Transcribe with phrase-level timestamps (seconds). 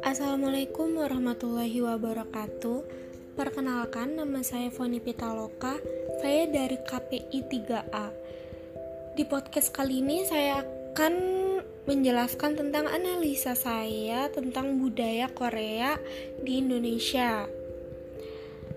[0.00, 2.80] Assalamualaikum warahmatullahi wabarakatuh.
[3.36, 5.76] Perkenalkan nama saya Foni Pitaloka.
[6.24, 8.08] Saya dari KPI 3A.
[9.12, 11.14] Di podcast kali ini saya akan
[11.84, 16.00] menjelaskan tentang analisa saya tentang budaya Korea
[16.40, 17.44] di Indonesia.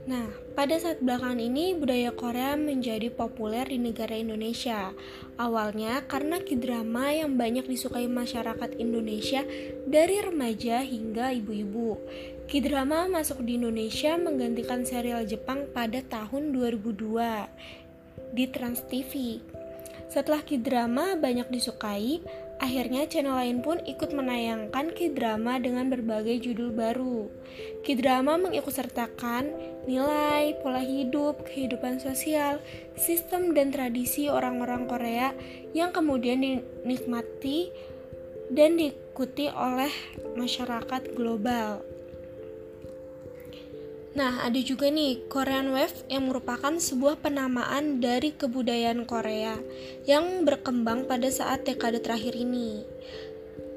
[0.08, 4.96] Nah, pada saat belakangan ini budaya Korea menjadi populer di negara Indonesia.
[5.36, 9.44] Awalnya karena kidrama yang banyak disukai masyarakat Indonesia
[9.84, 12.00] dari remaja hingga ibu-ibu.
[12.48, 19.44] Kidrama masuk di Indonesia menggantikan serial Jepang pada tahun 2002 di Trans TV.
[20.08, 22.24] Setelah kidrama banyak disukai,
[22.58, 27.30] Akhirnya channel lain pun ikut menayangkan K-drama dengan berbagai judul baru.
[27.86, 29.54] K-drama mengikutsertakan
[29.86, 32.58] nilai, pola hidup, kehidupan sosial,
[32.98, 35.38] sistem dan tradisi orang-orang Korea
[35.78, 37.70] yang kemudian dinikmati
[38.50, 39.94] dan diikuti oleh
[40.34, 41.97] masyarakat global.
[44.18, 49.62] Nah, ada juga nih Korean Wave yang merupakan sebuah penamaan dari kebudayaan Korea
[50.10, 52.82] yang berkembang pada saat dekade terakhir ini.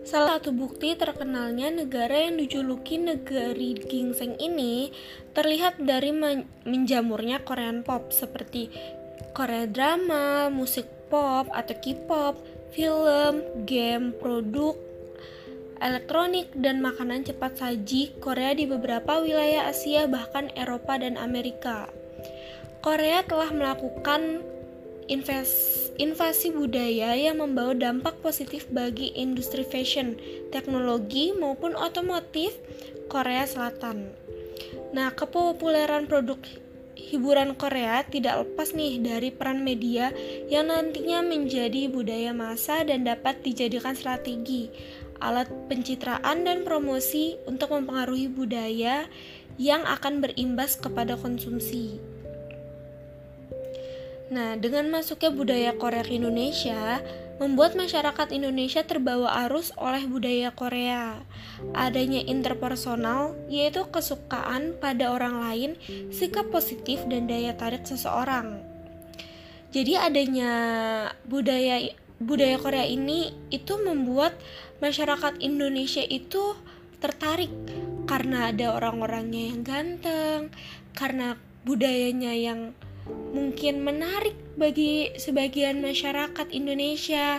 [0.01, 4.89] Salah satu bukti terkenalnya negara yang dijuluki negeri gingseng ini
[5.37, 6.09] terlihat dari
[6.65, 8.73] menjamurnya Korean pop seperti
[9.37, 12.41] Korea drama, musik pop atau K-pop,
[12.73, 14.73] film, game, produk,
[15.81, 21.89] elektronik, dan makanan cepat saji Korea di beberapa wilayah Asia bahkan Eropa dan Amerika.
[22.81, 24.45] Korea telah melakukan
[25.99, 30.15] invasi budaya yang membawa dampak positif bagi industri fashion,
[30.55, 32.55] teknologi maupun otomotif
[33.11, 34.15] Korea Selatan.
[34.95, 36.39] Nah, kepopuleran produk
[37.09, 40.13] hiburan Korea tidak lepas nih dari peran media
[40.53, 44.69] yang nantinya menjadi budaya massa dan dapat dijadikan strategi
[45.21, 49.09] alat pencitraan dan promosi untuk mempengaruhi budaya
[49.61, 52.01] yang akan berimbas kepada konsumsi.
[54.33, 57.03] Nah, dengan masuknya budaya Korea ke Indonesia,
[57.41, 61.25] membuat masyarakat Indonesia terbawa arus oleh budaya Korea.
[61.73, 65.71] Adanya interpersonal, yaitu kesukaan pada orang lain,
[66.13, 68.61] sikap positif dan daya tarik seseorang.
[69.73, 70.53] Jadi adanya
[71.25, 74.37] budaya budaya Korea ini itu membuat
[74.85, 76.53] masyarakat Indonesia itu
[77.01, 77.49] tertarik
[78.05, 80.53] karena ada orang-orangnya yang ganteng,
[80.93, 82.61] karena budayanya yang
[83.31, 87.39] mungkin menarik bagi sebagian masyarakat Indonesia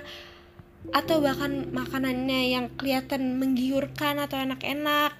[0.89, 5.13] atau bahkan makanannya yang kelihatan menggiurkan atau enak-enak.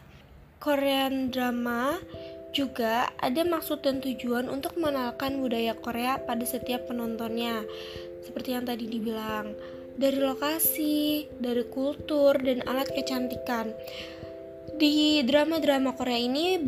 [0.62, 1.98] Korean drama
[2.54, 7.66] juga ada maksud dan tujuan untuk mengenalkan budaya Korea pada setiap penontonnya.
[8.22, 9.58] Seperti yang tadi dibilang,
[9.98, 13.74] dari lokasi, dari kultur, dan alat kecantikan.
[14.78, 16.62] Di drama-drama Korea ini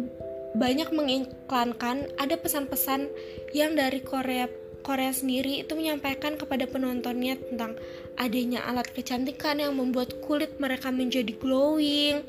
[0.54, 3.10] banyak mengiklankan ada pesan-pesan
[3.58, 4.46] yang dari Korea
[4.84, 7.80] Korea sendiri itu menyampaikan kepada penontonnya tentang
[8.20, 12.20] adanya alat kecantikan yang membuat kulit mereka menjadi glowing,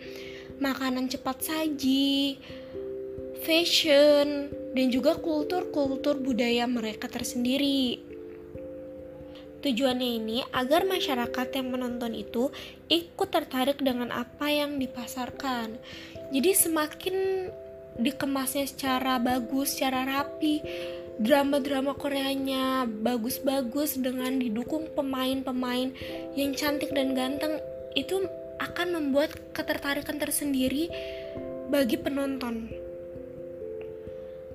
[0.63, 2.39] makanan cepat saji,
[3.43, 7.99] fashion, dan juga kultur-kultur budaya mereka tersendiri.
[9.67, 12.55] Tujuannya ini agar masyarakat yang menonton itu
[12.87, 15.75] ikut tertarik dengan apa yang dipasarkan.
[16.31, 17.17] Jadi semakin
[17.99, 20.61] dikemasnya secara bagus, secara rapi,
[21.19, 25.95] drama-drama Koreanya bagus-bagus dengan didukung pemain-pemain
[26.35, 27.63] yang cantik dan ganteng
[27.95, 28.27] itu
[28.59, 30.91] akan membuat ketertarikan tersendiri
[31.71, 32.84] bagi penonton.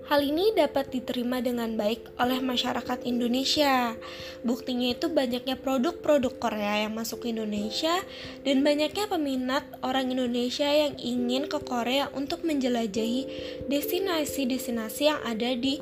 [0.10, 3.94] Hal ini dapat diterima dengan baik oleh masyarakat Indonesia.
[4.42, 7.94] Buktinya itu banyaknya produk-produk Korea yang masuk ke Indonesia
[8.42, 13.30] dan banyaknya peminat orang Indonesia yang ingin ke Korea untuk menjelajahi
[13.70, 15.78] destinasi-destinasi yang ada di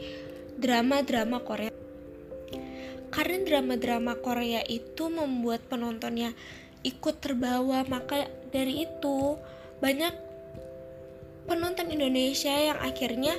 [0.60, 1.72] drama-drama Korea.
[3.08, 6.36] Karena drama-drama Korea itu membuat penontonnya
[6.84, 9.40] ikut terbawa, maka dari itu
[9.80, 10.12] banyak
[11.48, 13.32] penonton Indonesia yang akhirnya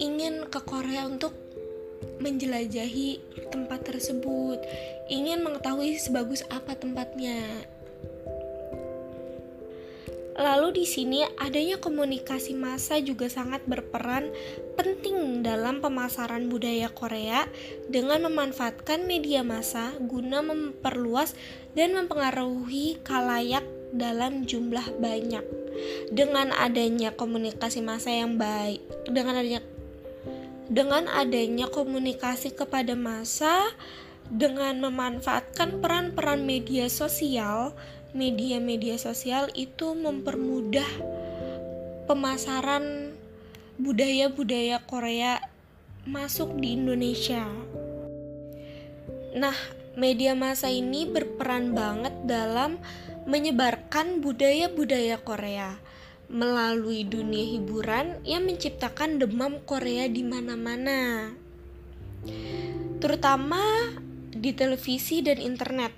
[0.00, 1.34] ingin ke Korea untuk
[2.22, 4.62] menjelajahi tempat tersebut,
[5.10, 7.42] ingin mengetahui sebagus apa tempatnya.
[10.32, 14.32] Lalu di sini adanya komunikasi massa juga sangat berperan
[14.80, 17.44] penting dalam pemasaran budaya Korea
[17.92, 21.36] dengan memanfaatkan media massa guna memperluas
[21.76, 23.62] dan mempengaruhi kalayak
[23.92, 25.44] dalam jumlah banyak.
[26.08, 28.80] Dengan adanya komunikasi massa yang baik,
[29.12, 29.60] dengan adanya
[30.72, 33.60] dengan adanya komunikasi kepada masa
[34.32, 37.76] dengan memanfaatkan peran-peran media sosial,
[38.16, 40.88] media-media sosial itu mempermudah
[42.08, 43.12] pemasaran
[43.76, 45.44] budaya-budaya Korea
[46.08, 47.44] masuk di Indonesia.
[49.36, 49.56] Nah,
[49.92, 52.80] media massa ini berperan banget dalam
[53.28, 55.76] menyebarkan budaya-budaya Korea
[56.32, 61.30] melalui dunia hiburan yang menciptakan demam Korea di mana-mana.
[62.98, 63.92] Terutama
[64.32, 65.92] di televisi dan internet.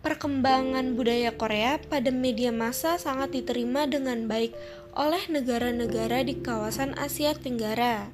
[0.00, 4.56] Perkembangan budaya Korea pada media massa sangat diterima dengan baik
[4.96, 8.08] oleh negara-negara di kawasan Asia Tenggara.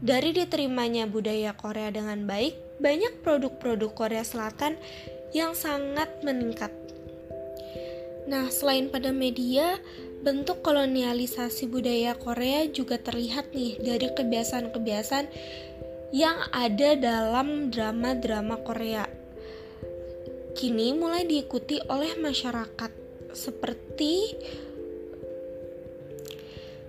[0.00, 4.80] Dari diterimanya budaya Korea dengan baik, banyak produk-produk Korea Selatan
[5.36, 6.72] yang sangat meningkat.
[8.30, 9.82] Nah, selain pada media,
[10.22, 15.26] bentuk kolonialisasi budaya Korea juga terlihat nih dari kebiasaan-kebiasaan
[16.14, 19.10] yang ada dalam drama-drama Korea.
[20.54, 22.92] Kini mulai diikuti oleh masyarakat
[23.34, 24.14] seperti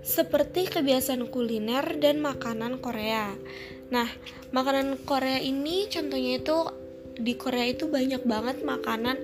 [0.06, 3.34] seperti kebiasaan kuliner dan makanan Korea.
[3.90, 4.10] Nah,
[4.54, 6.58] makanan Korea ini contohnya itu
[7.18, 9.18] di Korea itu banyak banget makanan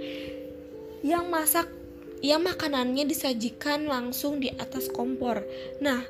[1.05, 1.76] yang masak
[2.21, 5.45] yang makanannya disajikan langsung di atas kompor.
[5.83, 6.01] Nah,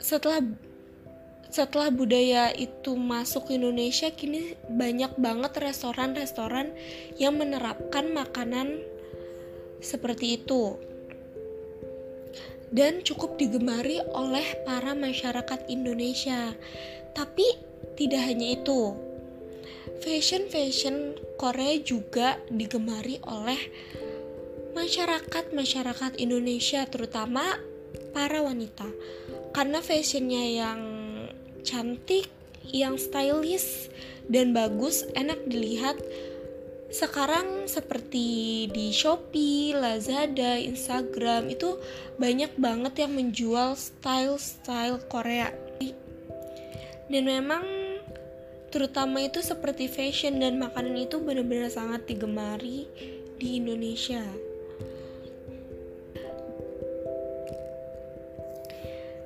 [0.00, 0.40] setelah
[1.46, 6.74] setelah budaya itu masuk ke Indonesia kini banyak banget restoran-restoran
[7.16, 8.82] yang menerapkan makanan
[9.80, 10.76] seperti itu
[12.74, 16.54] dan cukup digemari oleh para masyarakat Indonesia.
[17.14, 17.46] Tapi
[17.94, 18.92] tidak hanya itu.
[20.02, 23.56] Fashion-fashion Korea juga digemari oleh
[24.76, 27.56] masyarakat-masyarakat Indonesia terutama
[28.12, 28.84] para wanita.
[29.56, 30.80] Karena fashionnya yang
[31.64, 32.28] cantik,
[32.68, 33.88] yang stylish
[34.28, 35.96] dan bagus, enak dilihat.
[36.86, 41.82] Sekarang seperti di Shopee, Lazada, Instagram itu
[42.20, 45.50] banyak banget yang menjual style-style Korea.
[47.10, 47.66] Dan memang
[48.70, 52.86] terutama itu seperti fashion dan makanan itu benar-benar sangat digemari
[53.38, 54.22] di Indonesia.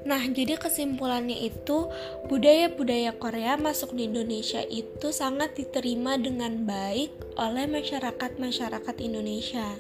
[0.01, 1.93] Nah, jadi kesimpulannya itu
[2.25, 9.77] budaya-budaya Korea masuk di Indonesia itu sangat diterima dengan baik oleh masyarakat-masyarakat Indonesia.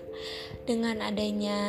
[0.69, 1.61] Dengan adanya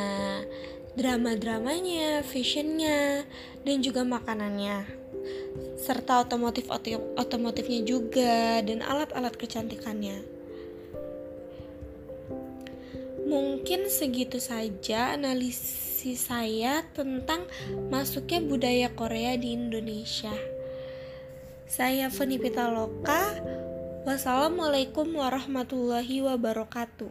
[1.00, 3.24] drama-dramanya, fashionnya,
[3.64, 4.84] dan juga makanannya.
[5.80, 6.68] Serta otomotif
[7.16, 10.20] otomotifnya juga dan alat-alat kecantikannya.
[13.24, 17.46] Mungkin segitu saja analisis skripsi saya tentang
[17.86, 20.34] masuknya budaya Korea di Indonesia.
[21.70, 23.38] Saya Feni Pitaloka.
[24.02, 27.06] Wassalamualaikum warahmatullahi wabarakatuh.